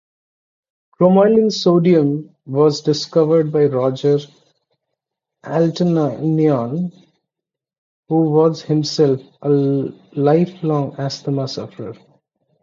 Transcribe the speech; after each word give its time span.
Cromolyn 0.93 1.51
sodium 1.51 2.35
was 2.47 2.81
discovered 2.81 3.51
by 3.51 3.65
Roger 3.65 4.17
Altounyan 5.45 6.91
who 8.09 8.31
was 8.31 8.63
himself 8.63 9.21
a 9.43 9.49
lifelong 10.15 10.95
asthma 10.97 11.47
sufferer. 11.47 11.93